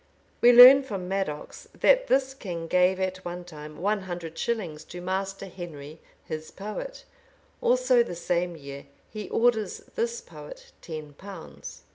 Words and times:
We 0.41 0.51
learn 0.51 0.81
from 0.81 1.07
Madox,[] 1.07 1.67
that 1.79 2.07
this 2.07 2.33
king 2.33 2.65
gave 2.65 2.99
at 2.99 3.17
one 3.23 3.43
time 3.45 3.77
one 3.77 3.99
hundred 3.99 4.35
shillings 4.35 4.83
to 4.85 4.99
Master 4.99 5.45
Henry, 5.45 5.99
his 6.25 6.49
poet; 6.49 7.05
also 7.61 8.01
the 8.01 8.15
same 8.15 8.55
year 8.57 8.87
he 9.11 9.29
orders 9.29 9.77
this 9.93 10.19
poet 10.19 10.71
ten 10.81 11.13
pounds. 11.13 11.83